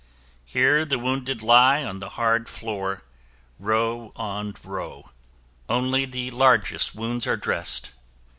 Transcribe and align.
Here 0.45 0.83
the 0.83 0.97
wounded 0.97 1.43
lie 1.43 1.83
on 1.83 1.99
the 1.99 2.09
hard 2.17 2.49
floor, 2.49 3.03
row 3.59 4.11
on 4.15 4.55
row. 4.63 5.11
Only 5.69 6.05
the 6.05 6.31
largest 6.31 6.95
wounds 6.95 7.27
are 7.27 7.37
dressed. 7.37 7.93